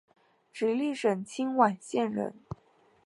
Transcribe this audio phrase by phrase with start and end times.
[0.51, 2.33] 直隶省清苑县人。